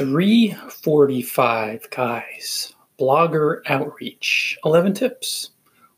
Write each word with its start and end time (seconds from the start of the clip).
345, 0.00 1.90
guys. 1.90 2.74
Blogger 2.98 3.60
outreach. 3.66 4.56
11 4.64 4.94
tips. 4.94 5.50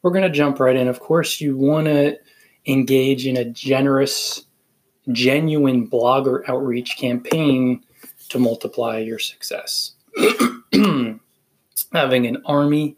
We're 0.03 0.11
going 0.11 0.25
to 0.25 0.29
jump 0.29 0.59
right 0.59 0.75
in. 0.75 0.89
Of 0.89 0.99
course, 0.99 1.41
you 1.41 1.57
want 1.57 1.87
to 1.87 2.19
engage 2.67 3.29
in 3.29 3.37
a 3.37 3.45
generous, 3.45 4.43
genuine 5.13 5.89
blogger 5.89 6.43
outreach 6.49 6.97
campaign 6.97 7.85
to 8.31 8.41
multiply 8.41 8.99
your 8.99 9.21
success. 9.21 9.93
Having 10.73 12.27
an 12.27 12.43
army 12.45 12.97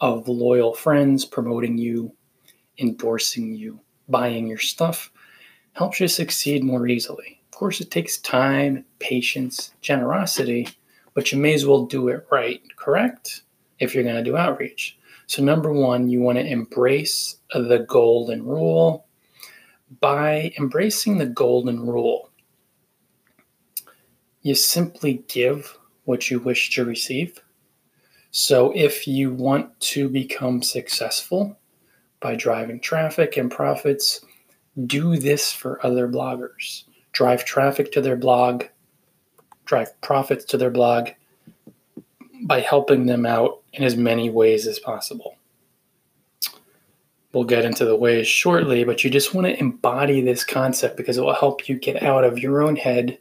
of 0.00 0.26
loyal 0.26 0.72
friends 0.72 1.26
promoting 1.26 1.76
you, 1.76 2.10
endorsing 2.78 3.52
you, 3.52 3.78
buying 4.08 4.46
your 4.46 4.56
stuff 4.56 5.12
helps 5.74 6.00
you 6.00 6.08
succeed 6.08 6.64
more 6.64 6.88
easily. 6.88 7.35
Course, 7.56 7.80
it 7.80 7.90
takes 7.90 8.18
time, 8.18 8.84
patience, 8.98 9.72
generosity, 9.80 10.68
but 11.14 11.32
you 11.32 11.38
may 11.38 11.54
as 11.54 11.64
well 11.64 11.86
do 11.86 12.08
it 12.08 12.26
right, 12.30 12.60
correct? 12.76 13.44
If 13.78 13.94
you're 13.94 14.04
going 14.04 14.22
to 14.22 14.22
do 14.22 14.36
outreach. 14.36 14.98
So, 15.26 15.42
number 15.42 15.72
one, 15.72 16.10
you 16.10 16.20
want 16.20 16.36
to 16.36 16.46
embrace 16.46 17.38
the 17.54 17.86
golden 17.88 18.44
rule. 18.44 19.06
By 20.02 20.52
embracing 20.58 21.16
the 21.16 21.24
golden 21.24 21.80
rule, 21.86 22.28
you 24.42 24.54
simply 24.54 25.24
give 25.26 25.78
what 26.04 26.30
you 26.30 26.40
wish 26.40 26.74
to 26.74 26.84
receive. 26.84 27.42
So, 28.32 28.70
if 28.72 29.08
you 29.08 29.32
want 29.32 29.80
to 29.94 30.10
become 30.10 30.60
successful 30.62 31.58
by 32.20 32.34
driving 32.34 32.80
traffic 32.80 33.38
and 33.38 33.50
profits, 33.50 34.20
do 34.84 35.16
this 35.16 35.50
for 35.50 35.84
other 35.84 36.06
bloggers. 36.06 36.84
Drive 37.16 37.46
traffic 37.46 37.92
to 37.92 38.02
their 38.02 38.14
blog, 38.14 38.64
drive 39.64 39.98
profits 40.02 40.44
to 40.44 40.58
their 40.58 40.70
blog 40.70 41.08
by 42.42 42.60
helping 42.60 43.06
them 43.06 43.24
out 43.24 43.62
in 43.72 43.84
as 43.84 43.96
many 43.96 44.28
ways 44.28 44.66
as 44.66 44.78
possible. 44.78 45.38
We'll 47.32 47.44
get 47.44 47.64
into 47.64 47.86
the 47.86 47.96
ways 47.96 48.28
shortly, 48.28 48.84
but 48.84 49.02
you 49.02 49.08
just 49.08 49.32
want 49.32 49.46
to 49.46 49.58
embody 49.58 50.20
this 50.20 50.44
concept 50.44 50.98
because 50.98 51.16
it 51.16 51.22
will 51.22 51.32
help 51.32 51.70
you 51.70 51.78
get 51.78 52.02
out 52.02 52.22
of 52.22 52.38
your 52.38 52.60
own 52.60 52.76
head 52.76 53.16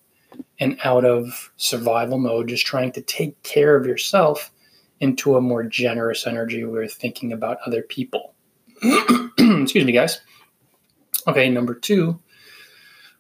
and 0.59 0.78
out 0.84 1.06
of 1.06 1.54
survival 1.56 2.18
mode, 2.18 2.50
just 2.50 2.66
trying 2.66 2.92
to 2.92 3.02
take 3.02 3.42
care 3.44 3.78
of 3.78 3.86
yourself 3.86 4.52
into 5.00 5.38
a 5.38 5.42
more 5.42 5.64
generous 5.64 6.28
energy 6.28 6.66
where 6.66 6.82
you're 6.82 6.90
thinking 6.90 7.32
about 7.32 7.59
other 7.66 7.82
people. 7.82 8.34
Excuse 8.84 9.86
me, 9.86 9.94
guys. 9.94 10.20
Okay, 11.30 11.48
number 11.48 11.74
two, 11.74 12.20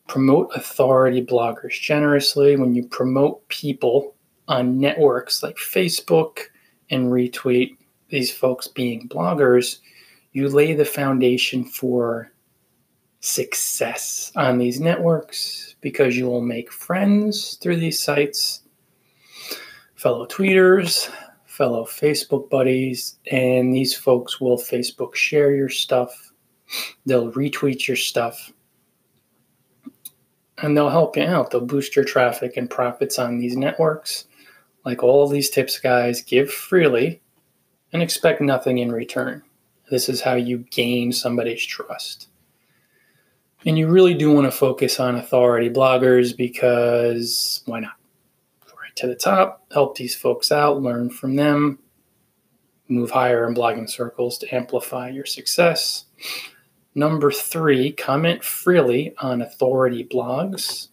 promote 0.07 0.51
authority 0.55 1.23
bloggers 1.23 1.79
generously. 1.79 2.55
When 2.55 2.75
you 2.75 2.87
promote 2.87 3.47
people 3.47 4.15
on 4.47 4.79
networks 4.79 5.41
like 5.41 5.57
Facebook 5.57 6.39
and 6.89 7.11
retweet 7.11 7.77
these 8.09 8.31
folks 8.31 8.67
being 8.67 9.09
bloggers, 9.09 9.79
you 10.33 10.47
lay 10.49 10.73
the 10.73 10.85
foundation 10.85 11.63
for 11.63 12.31
success 13.21 14.31
on 14.35 14.57
these 14.57 14.79
networks 14.79 15.75
because 15.81 16.15
you 16.15 16.27
will 16.27 16.41
make 16.41 16.71
friends 16.71 17.55
through 17.55 17.77
these 17.77 18.01
sites, 18.01 18.61
fellow 19.95 20.27
tweeters, 20.27 21.09
fellow 21.45 21.85
Facebook 21.85 22.49
buddies, 22.49 23.17
and 23.31 23.73
these 23.73 23.95
folks 23.95 24.39
will 24.39 24.57
Facebook 24.57 25.15
share 25.15 25.55
your 25.55 25.69
stuff 25.69 26.25
They'll 27.05 27.31
retweet 27.31 27.87
your 27.87 27.97
stuff 27.97 28.51
and 30.57 30.75
they'll 30.75 30.89
help 30.89 31.17
you 31.17 31.23
out. 31.23 31.51
They'll 31.51 31.61
boost 31.61 31.95
your 31.95 32.05
traffic 32.05 32.57
and 32.57 32.69
profits 32.69 33.19
on 33.19 33.37
these 33.37 33.57
networks. 33.57 34.25
Like 34.85 35.03
all 35.03 35.27
these 35.27 35.49
tips, 35.49 35.79
guys, 35.79 36.21
give 36.21 36.51
freely 36.51 37.21
and 37.91 38.01
expect 38.01 38.41
nothing 38.41 38.77
in 38.77 38.91
return. 38.91 39.41
This 39.89 40.09
is 40.09 40.21
how 40.21 40.35
you 40.35 40.59
gain 40.71 41.11
somebody's 41.11 41.65
trust. 41.65 42.29
And 43.65 43.77
you 43.77 43.87
really 43.87 44.13
do 44.13 44.31
want 44.31 44.45
to 44.45 44.51
focus 44.51 44.99
on 44.99 45.15
authority 45.15 45.69
bloggers 45.69 46.35
because 46.35 47.63
why 47.65 47.79
not? 47.79 47.95
Right 48.67 48.95
to 48.97 49.07
the 49.07 49.15
top, 49.15 49.65
help 49.71 49.97
these 49.97 50.15
folks 50.15 50.51
out, 50.51 50.81
learn 50.81 51.09
from 51.09 51.35
them, 51.35 51.79
move 52.87 53.09
higher 53.09 53.47
in 53.47 53.55
blogging 53.55 53.89
circles 53.89 54.37
to 54.39 54.55
amplify 54.55 55.09
your 55.09 55.25
success. 55.25 56.05
Number 56.97 57.29
three, 57.29 57.91
comment 57.91 58.41
freely 58.41 59.13
on 59.17 59.41
authority 59.41 60.05
blogs. 60.05 60.87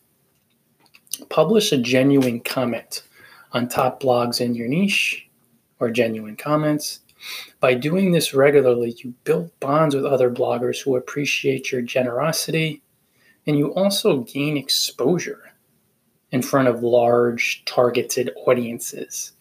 Publish 1.29 1.71
a 1.71 1.79
genuine 1.79 2.41
comment 2.41 3.05
on 3.53 3.69
top 3.69 4.03
blogs 4.03 4.41
in 4.41 4.57
your 4.57 4.67
niche 4.67 5.29
or 5.79 5.91
genuine 5.91 6.35
comments. 6.35 7.01
By 7.61 7.75
doing 7.75 8.11
this 8.11 8.35
regularly, 8.35 8.97
you 8.99 9.15
build 9.23 9.53
bonds 9.61 9.95
with 9.95 10.05
other 10.05 10.29
bloggers 10.29 10.83
who 10.83 10.97
appreciate 10.97 11.71
your 11.71 11.83
generosity, 11.83 12.83
and 13.47 13.57
you 13.57 13.73
also 13.75 14.23
gain 14.23 14.57
exposure 14.57 15.53
in 16.33 16.43
front 16.43 16.67
of 16.67 16.83
large 16.83 17.65
targeted 17.65 18.33
audiences. 18.45 19.33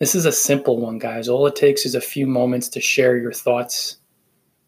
This 0.00 0.16
is 0.16 0.24
a 0.24 0.32
simple 0.32 0.78
one, 0.78 0.98
guys. 0.98 1.28
All 1.28 1.46
it 1.46 1.54
takes 1.54 1.86
is 1.86 1.94
a 1.94 2.00
few 2.00 2.26
moments 2.26 2.68
to 2.70 2.80
share 2.80 3.16
your 3.16 3.32
thoughts, 3.32 3.98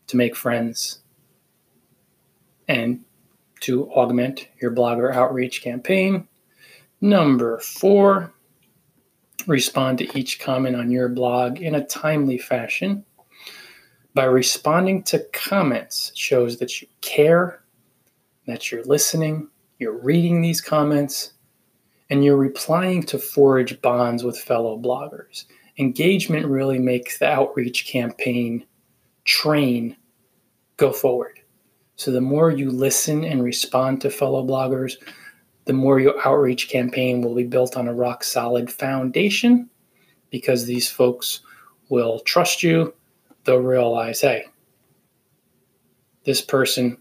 to 0.06 0.16
make 0.16 0.36
friends, 0.36 1.00
and 2.68 3.04
to 3.60 3.90
augment 3.92 4.48
your 4.60 4.70
blogger 4.70 5.12
outreach 5.12 5.62
campaign. 5.62 6.28
Number 7.00 7.58
four, 7.58 8.32
respond 9.46 9.98
to 9.98 10.18
each 10.18 10.38
comment 10.40 10.76
on 10.76 10.90
your 10.90 11.08
blog 11.08 11.60
in 11.60 11.74
a 11.74 11.84
timely 11.84 12.38
fashion. 12.38 13.04
By 14.14 14.24
responding 14.24 15.02
to 15.04 15.24
comments, 15.32 16.12
shows 16.14 16.58
that 16.58 16.80
you 16.80 16.88
care, 17.00 17.62
that 18.46 18.70
you're 18.70 18.84
listening, 18.84 19.48
you're 19.78 19.98
reading 19.98 20.40
these 20.40 20.60
comments, 20.60 21.32
and 22.10 22.24
you're 22.24 22.36
replying 22.36 23.02
to 23.04 23.18
forge 23.18 23.80
bonds 23.80 24.24
with 24.24 24.38
fellow 24.38 24.78
bloggers. 24.78 25.44
Engagement 25.78 26.46
really 26.46 26.78
makes 26.78 27.18
the 27.18 27.28
outreach 27.28 27.86
campaign 27.86 28.66
train 29.24 29.96
go 30.78 30.92
forward. 30.92 31.37
So 31.98 32.12
the 32.12 32.20
more 32.20 32.52
you 32.52 32.70
listen 32.70 33.24
and 33.24 33.42
respond 33.42 34.00
to 34.00 34.10
fellow 34.10 34.46
bloggers, 34.46 34.94
the 35.64 35.72
more 35.72 35.98
your 35.98 36.14
outreach 36.24 36.68
campaign 36.68 37.22
will 37.22 37.34
be 37.34 37.42
built 37.42 37.76
on 37.76 37.88
a 37.88 37.92
rock 37.92 38.22
solid 38.22 38.70
foundation 38.70 39.68
because 40.30 40.64
these 40.64 40.88
folks 40.88 41.40
will 41.88 42.20
trust 42.20 42.62
you. 42.62 42.94
They'll 43.42 43.58
realize, 43.58 44.20
hey, 44.20 44.44
this 46.24 46.40
person 46.40 46.98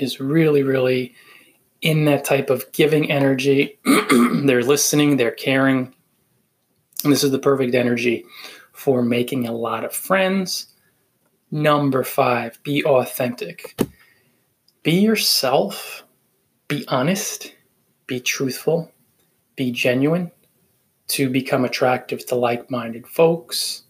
is 0.00 0.18
really, 0.18 0.64
really 0.64 1.14
in 1.80 2.04
that 2.06 2.24
type 2.24 2.50
of 2.50 2.70
giving 2.72 3.12
energy. 3.12 3.78
they're 4.44 4.64
listening, 4.64 5.16
they're 5.16 5.30
caring. 5.30 5.94
And 7.04 7.12
this 7.12 7.22
is 7.22 7.30
the 7.30 7.38
perfect 7.38 7.76
energy 7.76 8.24
for 8.72 9.02
making 9.02 9.46
a 9.46 9.52
lot 9.52 9.84
of 9.84 9.94
friends 9.94 10.74
Number 11.50 12.04
five, 12.04 12.62
be 12.62 12.84
authentic. 12.84 13.74
Be 14.82 14.92
yourself, 14.92 16.04
be 16.68 16.84
honest, 16.88 17.54
be 18.06 18.20
truthful, 18.20 18.92
be 19.56 19.70
genuine 19.70 20.30
to 21.08 21.30
become 21.30 21.64
attractive 21.64 22.26
to 22.26 22.34
like 22.34 22.70
minded 22.70 23.06
folks. 23.06 23.84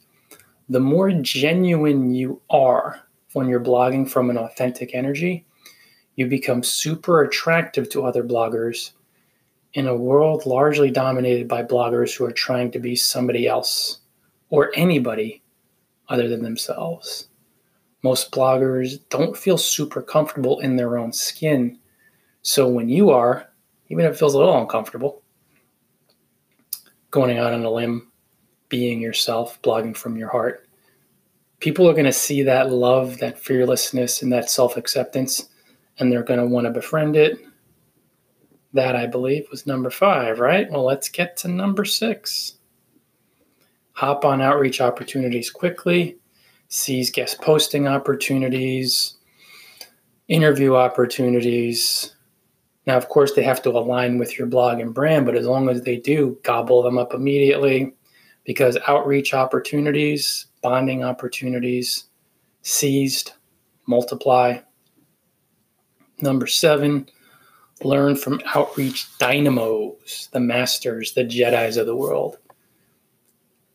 The 0.69 0.79
more 0.79 1.11
genuine 1.11 2.15
you 2.15 2.41
are 2.49 3.01
when 3.33 3.49
you're 3.49 3.59
blogging 3.59 4.09
from 4.09 4.31
an 4.31 4.39
authentic 4.39 4.95
energy, 4.95 5.45
you 6.15 6.29
become 6.29 6.63
super 6.63 7.25
attractive 7.25 7.91
to 7.91 8.05
other 8.05 8.23
bloggers 8.23 8.93
in 9.75 9.89
a 9.89 9.97
world 9.97 10.47
largely 10.47 10.93
dominated 10.93 11.49
by 11.49 11.65
bloggers 11.65 12.17
who 12.17 12.25
are 12.25 12.31
trying 12.31 12.71
to 12.71 12.79
be 12.79 12.95
somebody 12.95 13.49
else 13.49 13.99
or 14.49 14.71
anybody 14.77 15.43
other 16.09 16.29
than 16.29 16.45
themselves 16.45 17.29
most 18.03 18.31
bloggers 18.31 18.99
don't 19.09 19.37
feel 19.37 19.59
super 19.59 20.03
comfortable 20.03 20.61
in 20.61 20.77
their 20.77 20.99
own 20.99 21.13
skin. 21.13 21.79
So 22.43 22.69
when 22.69 22.89
you 22.89 23.11
are, 23.11 23.49
even 23.89 24.05
if 24.05 24.13
it 24.13 24.19
feels 24.19 24.35
a 24.35 24.39
little 24.39 24.61
uncomfortable, 24.61 25.23
going 27.11 27.39
out 27.39 27.53
on 27.53 27.65
a 27.65 27.71
limb, 27.71 28.11
being 28.69 29.01
yourself, 29.01 29.61
blogging 29.63 29.97
from 29.97 30.17
your 30.17 30.29
heart, 30.29 30.69
people 31.59 31.89
are 31.89 31.95
going 31.95 32.05
to 32.05 32.13
see 32.13 32.43
that 32.43 32.71
love, 32.71 33.19
that 33.19 33.39
fearlessness, 33.39 34.23
and 34.23 34.33
that 34.33 34.51
self 34.51 34.77
acceptance, 34.77 35.49
and 35.99 36.13
they're 36.13 36.23
going 36.23 36.41
to 36.41 36.47
want 36.47 36.67
to 36.67 36.71
befriend 36.71 37.17
it. 37.17 37.39
That, 38.75 38.95
I 38.95 39.07
believe, 39.07 39.49
was 39.51 39.67
number 39.67 39.91
five, 39.91 40.39
right? 40.39 40.71
Well, 40.71 40.85
let's 40.85 41.09
get 41.09 41.37
to 41.39 41.49
number 41.49 41.85
six. 41.85 42.55
Hop 43.93 44.25
on 44.25 44.41
outreach 44.41 44.81
opportunities 44.81 45.51
quickly 45.51 46.19
sees 46.69 47.11
guest 47.11 47.41
posting 47.41 47.89
opportunities, 47.89 49.17
interview 50.29 50.75
opportunities, 50.77 52.15
Now, 52.89 52.97
of 52.97 53.11
course, 53.11 53.35
they 53.35 53.43
have 53.43 53.61
to 53.65 53.71
align 53.71 54.17
with 54.17 54.39
your 54.39 54.47
blog 54.47 54.81
and 54.81 54.95
brand, 54.95 55.27
but 55.27 55.37
as 55.37 55.45
long 55.45 55.69
as 55.69 55.83
they 55.83 55.99
do, 55.99 56.39
gobble 56.43 56.83
them 56.83 56.97
up 56.97 57.13
immediately 57.13 57.93
because 58.45 58.79
outreach 58.89 59.35
opportunities, 59.35 60.47
bonding 60.63 61.05
opportunities, 61.05 62.05
seized, 62.63 63.33
multiply. 63.87 64.59
Number 66.23 66.47
seven, 66.47 67.11
learn 67.85 68.17
from 68.17 68.41
outreach 68.55 69.07
dynamos, 69.19 70.31
the 70.33 70.41
masters, 70.41 71.13
the 71.13 71.25
Jedi's 71.25 71.77
of 71.77 71.85
the 71.85 71.95
world. 71.95 72.39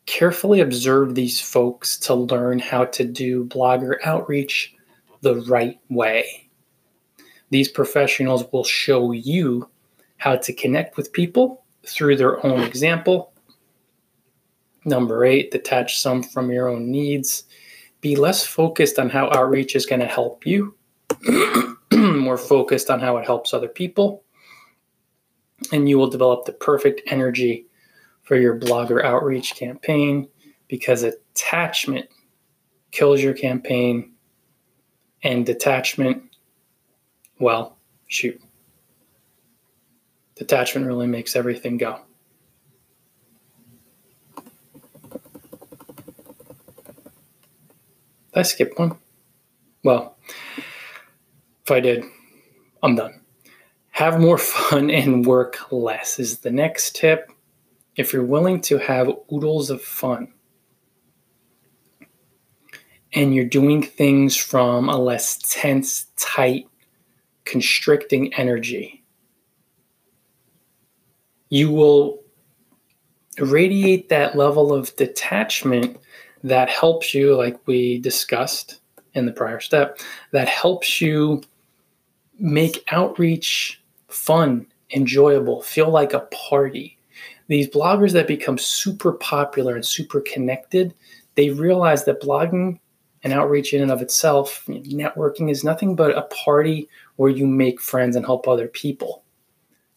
Carefully 0.06 0.60
observe 0.60 1.16
these 1.16 1.40
folks 1.40 1.98
to 2.00 2.14
learn 2.14 2.60
how 2.60 2.86
to 2.86 3.06
do 3.06 3.46
blogger 3.46 3.96
outreach 4.04 4.76
the 5.22 5.36
right 5.44 5.80
way. 5.90 6.50
These 7.50 7.70
professionals 7.70 8.46
will 8.52 8.64
show 8.64 9.12
you 9.12 9.70
how 10.18 10.36
to 10.36 10.54
connect 10.54 10.98
with 10.98 11.14
people 11.14 11.64
through 11.86 12.18
their 12.18 12.46
own 12.46 12.62
example. 12.62 13.34
Number 14.86 15.24
eight, 15.24 15.52
detach 15.52 16.00
some 16.00 16.24
from 16.24 16.52
your 16.52 16.68
own 16.68 16.92
needs. 16.92 17.44
Be 18.02 18.16
less 18.16 18.46
focused 18.46 19.00
on 19.00 19.10
how 19.10 19.30
outreach 19.32 19.76
is 19.76 19.86
going 19.86 20.02
to 20.02 20.08
help 20.08 20.46
you, 20.46 20.76
more 21.94 22.38
focused 22.38 22.90
on 22.90 23.00
how 23.00 23.18
it 23.18 23.26
helps 23.26 23.54
other 23.54 23.70
people. 23.70 24.24
And 25.72 25.88
you 25.88 25.98
will 25.98 26.10
develop 26.10 26.46
the 26.46 26.54
perfect 26.54 27.02
energy 27.08 27.68
for 28.24 28.36
your 28.36 28.60
blogger 28.60 29.04
outreach 29.04 29.56
campaign 29.56 30.28
because 30.68 31.04
attachment 31.04 32.10
kills 32.92 33.22
your 33.22 33.34
campaign 33.34 34.14
and 35.24 35.46
detachment 35.46 36.24
well, 37.44 37.76
shoot. 38.08 38.42
Detachment 40.36 40.88
really 40.88 41.08
makes 41.08 41.36
everything 41.36 41.76
go. 41.76 42.00
Did 48.32 48.40
I 48.40 48.42
skip 48.44 48.80
one? 48.80 48.98
Well, 49.84 50.16
if 51.66 51.70
I 51.70 51.82
did, 51.82 52.06
I'm 52.82 52.96
done. 52.96 53.20
Have 53.92 54.22
more 54.22 54.38
fun 54.40 54.90
and 54.90 55.26
work 55.26 55.70
less 55.70 56.20
is 56.20 56.40
the 56.40 56.52
next 56.52 56.96
tip. 56.96 57.30
If 57.96 58.12
you're 58.12 58.24
willing 58.24 58.62
to 58.62 58.78
have 58.80 59.12
oodles 59.32 59.70
of 59.70 59.82
fun 59.82 60.34
and 63.14 63.36
you're 63.36 63.46
doing 63.46 63.84
things 63.84 64.36
from 64.36 64.90
a 64.90 64.98
less 64.98 65.38
tense, 65.38 66.08
tight, 66.18 66.68
constricting 67.46 68.34
energy. 68.34 69.04
You 71.50 71.70
will 71.70 72.24
radiate 73.38 74.10
that 74.10 74.36
level 74.36 74.74
of 74.74 74.96
detachment 74.96 75.98
that 76.44 76.70
helps 76.70 77.14
you, 77.14 77.36
like 77.36 77.60
we 77.68 78.00
discussed 78.00 78.82
in 79.14 79.26
the 79.26 79.32
prior 79.32 79.60
step, 79.60 80.00
that 80.32 80.50
helps 80.50 81.00
you 81.00 81.42
make 82.40 82.84
outreach 82.92 83.82
fun, 84.08 84.66
enjoyable, 84.92 85.62
feel 85.62 85.90
like 85.90 86.14
a 86.14 86.22
party. 86.32 86.93
These 87.48 87.70
bloggers 87.70 88.14
that 88.14 88.28
become 88.28 88.58
super 88.58 89.14
popular 89.14 89.76
and 89.76 89.86
super 89.86 90.22
connected, 90.22 90.94
they 91.36 91.50
realize 91.50 92.06
that 92.06 92.22
blogging 92.22 92.80
and 93.24 93.34
outreach 93.34 93.74
in 93.74 93.82
and 93.82 93.92
of 93.92 94.02
itself, 94.02 94.66
networking 94.68 95.50
is 95.50 95.64
nothing 95.64 95.96
but 95.96 96.18
a 96.18 96.24
party 96.24 96.90
where 97.16 97.30
you 97.30 97.48
make 97.48 97.80
friends 97.80 98.16
and 98.16 98.26
help 98.26 98.48
other 98.48 98.68
people. 98.68 99.24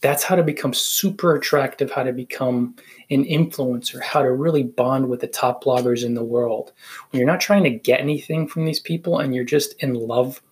That's 0.01 0.23
how 0.23 0.37
to 0.37 0.43
become 0.43 0.75
super 0.75 1.35
attractive, 1.35 1.91
how 1.91 2.03
to 2.03 2.13
become 2.13 2.77
an 3.11 3.25
influencer, 3.25 4.01
how 4.01 4.23
to 4.23 4.33
really 4.33 4.63
bond 4.63 5.09
with 5.09 5.21
the 5.21 5.27
top 5.27 5.65
bloggers 5.65 6.05
in 6.05 6.15
the 6.15 6.23
world. 6.23 6.73
When 7.11 7.19
you're 7.19 7.27
not 7.27 7.41
trying 7.41 7.65
to 7.65 7.71
get 7.71 8.01
anything 8.01 8.47
from 8.47 8.65
these 8.65 8.81
people 8.81 9.19
and 9.19 9.35
you're 9.35 9.45
just 9.45 9.75
in 9.83 9.95
love 9.95 10.43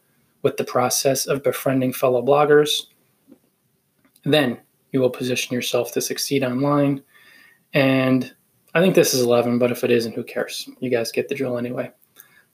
with 0.43 0.57
the 0.57 0.65
process 0.65 1.27
of 1.27 1.43
befriending 1.43 1.93
fellow 1.93 2.23
bloggers, 2.23 2.87
then 4.25 4.59
you 4.95 5.01
will 5.01 5.11
position 5.11 5.53
yourself 5.53 5.91
to 5.93 6.01
succeed 6.01 6.45
online. 6.45 7.03
And 7.73 8.33
I 8.75 8.81
think 8.81 8.95
this 8.95 9.13
is 9.13 9.23
11, 9.23 9.59
but 9.59 9.73
if 9.73 9.83
it 9.83 9.91
isn't, 9.91 10.15
who 10.15 10.23
cares? 10.23 10.69
You 10.79 10.89
guys 10.89 11.11
get 11.11 11.29
the 11.29 11.35
drill 11.35 11.59
anyway. 11.59 11.91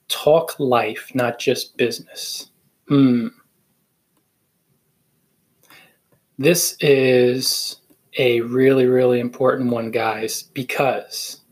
Talk 0.08 0.58
life, 0.58 1.10
not 1.14 1.38
just 1.38 1.76
business. 1.76 2.50
Hmm. 2.88 3.28
This 6.38 6.78
is 6.80 7.76
a 8.16 8.40
really, 8.40 8.86
really 8.86 9.20
important 9.20 9.70
one, 9.70 9.90
guys, 9.90 10.42
because 10.42 11.42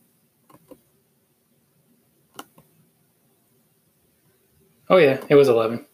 oh, 4.89 4.97
yeah, 4.97 5.21
it 5.29 5.35
was 5.35 5.49
11. 5.49 5.85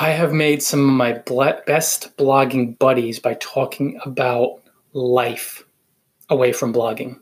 I 0.00 0.12
have 0.12 0.32
made 0.32 0.62
some 0.62 0.80
of 0.80 0.94
my 0.94 1.12
best 1.66 2.16
blogging 2.16 2.78
buddies 2.78 3.18
by 3.18 3.34
talking 3.34 4.00
about 4.02 4.62
life 4.94 5.62
away 6.30 6.54
from 6.54 6.72
blogging. 6.72 7.20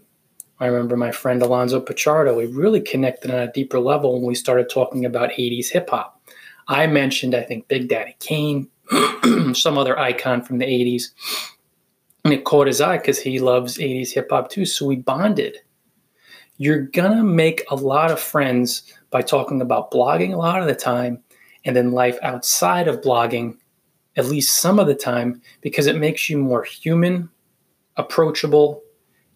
I 0.60 0.66
remember 0.66 0.96
my 0.96 1.10
friend 1.10 1.42
Alonzo 1.42 1.80
Pachardo, 1.80 2.36
we 2.36 2.46
really 2.46 2.80
connected 2.80 3.32
on 3.32 3.40
a 3.40 3.50
deeper 3.50 3.80
level 3.80 4.12
when 4.12 4.22
we 4.22 4.36
started 4.36 4.70
talking 4.70 5.04
about 5.04 5.30
80s 5.30 5.72
hip 5.72 5.90
hop. 5.90 6.22
I 6.68 6.86
mentioned, 6.86 7.34
I 7.34 7.42
think, 7.42 7.66
Big 7.66 7.88
Daddy 7.88 8.14
Kane, 8.20 8.68
some 9.54 9.76
other 9.76 9.98
icon 9.98 10.44
from 10.44 10.58
the 10.58 10.66
80s. 10.66 11.06
And 12.24 12.32
it 12.32 12.44
caught 12.44 12.68
his 12.68 12.80
eye 12.80 12.98
because 12.98 13.18
he 13.18 13.40
loves 13.40 13.78
80s 13.78 14.12
hip 14.12 14.28
hop 14.30 14.50
too. 14.50 14.64
So 14.64 14.86
we 14.86 14.94
bonded. 14.94 15.56
You're 16.58 16.82
going 16.82 17.16
to 17.16 17.24
make 17.24 17.64
a 17.72 17.74
lot 17.74 18.12
of 18.12 18.20
friends 18.20 18.84
by 19.10 19.22
talking 19.22 19.60
about 19.60 19.90
blogging 19.90 20.32
a 20.32 20.36
lot 20.36 20.60
of 20.60 20.68
the 20.68 20.76
time 20.76 21.24
and 21.64 21.76
then 21.76 21.92
life 21.92 22.18
outside 22.22 22.88
of 22.88 23.00
blogging 23.00 23.56
at 24.16 24.26
least 24.26 24.56
some 24.56 24.78
of 24.78 24.88
the 24.88 24.94
time 24.94 25.40
because 25.60 25.86
it 25.86 25.96
makes 25.96 26.28
you 26.28 26.38
more 26.38 26.64
human, 26.64 27.30
approachable, 27.96 28.82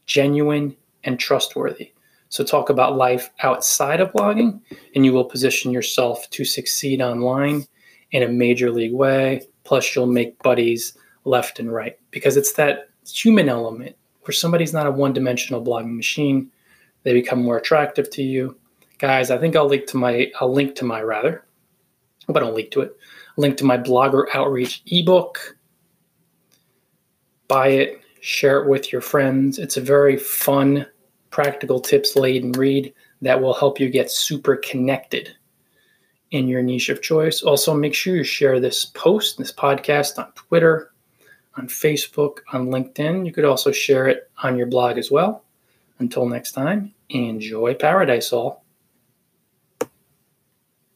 genuine, 0.06 0.76
and 1.04 1.18
trustworthy. 1.18 1.92
So, 2.28 2.42
talk 2.42 2.70
about 2.70 2.96
life 2.96 3.30
outside 3.40 4.00
of 4.00 4.12
blogging, 4.12 4.60
and 4.94 5.04
you 5.04 5.12
will 5.12 5.26
position 5.26 5.70
yourself 5.70 6.28
to 6.30 6.44
succeed 6.44 7.00
online 7.00 7.66
in 8.10 8.22
a 8.22 8.28
major 8.28 8.70
league 8.70 8.94
way. 8.94 9.42
Plus, 9.64 9.94
you'll 9.94 10.06
make 10.06 10.42
buddies 10.42 10.96
left 11.24 11.60
and 11.60 11.72
right 11.72 11.98
because 12.10 12.36
it's 12.36 12.54
that 12.54 12.88
human 13.06 13.48
element 13.48 13.94
where 14.22 14.32
somebody's 14.32 14.72
not 14.72 14.86
a 14.86 14.90
one 14.90 15.12
dimensional 15.12 15.64
blogging 15.64 15.94
machine. 15.94 16.50
They 17.02 17.12
become 17.12 17.42
more 17.42 17.58
attractive 17.58 18.10
to 18.10 18.22
you. 18.22 18.56
Guys, 18.98 19.30
I 19.30 19.38
think 19.38 19.54
I'll 19.54 19.68
link 19.68 19.86
to 19.88 19.96
my, 19.96 20.30
I'll 20.40 20.52
link 20.52 20.74
to 20.76 20.84
my 20.84 21.02
rather, 21.02 21.44
but 22.28 22.42
I'll 22.42 22.52
link 22.52 22.70
to 22.72 22.80
it. 22.82 22.96
link 23.36 23.56
to 23.58 23.64
my 23.64 23.78
blogger 23.78 24.26
outreach 24.34 24.82
ebook. 24.86 25.56
Buy 27.48 27.68
it, 27.68 28.00
share 28.20 28.62
it 28.62 28.68
with 28.68 28.92
your 28.92 29.00
friends. 29.00 29.58
It's 29.58 29.76
a 29.76 29.80
very 29.80 30.16
fun, 30.16 30.86
practical 31.30 31.80
tips 31.80 32.16
laden 32.16 32.52
read 32.52 32.92
that 33.20 33.40
will 33.40 33.54
help 33.54 33.80
you 33.80 33.88
get 33.88 34.10
super 34.10 34.56
connected 34.56 35.34
in 36.30 36.48
your 36.48 36.62
niche 36.62 36.88
of 36.88 37.02
choice. 37.02 37.42
Also, 37.42 37.74
make 37.74 37.94
sure 37.94 38.16
you 38.16 38.24
share 38.24 38.58
this 38.58 38.86
post, 38.86 39.38
this 39.38 39.52
podcast 39.52 40.18
on 40.18 40.32
Twitter, 40.32 40.92
on 41.56 41.68
Facebook, 41.68 42.38
on 42.52 42.68
LinkedIn. 42.68 43.26
You 43.26 43.32
could 43.32 43.44
also 43.44 43.70
share 43.70 44.08
it 44.08 44.30
on 44.42 44.56
your 44.56 44.66
blog 44.66 44.98
as 44.98 45.10
well. 45.10 45.44
Until 45.98 46.26
next 46.26 46.52
time, 46.52 46.92
enjoy 47.10 47.74
paradise 47.74 48.32
all. 48.32 48.61